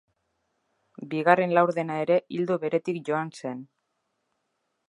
Bigarren 1.11 1.53
laurdena 1.57 1.99
ere 2.05 2.19
ildo 2.39 2.57
beretik 2.67 3.01
joan 3.11 3.33
zen. 3.43 3.63